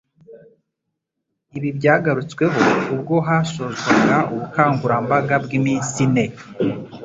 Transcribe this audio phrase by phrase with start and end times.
[1.57, 2.59] Ibi byagarutsweho
[2.93, 6.25] ubwo hasozwaga ubukangurambaga bw'iminsi ine